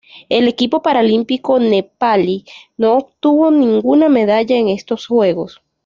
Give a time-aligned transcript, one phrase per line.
[0.29, 2.43] El equipo paralímpico nepalí
[2.75, 5.61] no obtuvo ninguna medalla en estos Juegos.